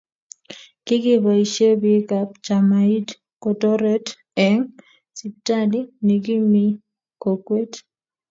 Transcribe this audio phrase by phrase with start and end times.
[0.85, 3.07] Kikibaisie biik ab chamait
[3.43, 4.07] kotoret
[4.45, 4.61] eng
[5.17, 6.71] siptalit nikimii
[7.21, 7.71] kokwet